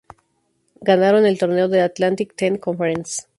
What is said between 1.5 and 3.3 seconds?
de la Atlantic Ten Conference.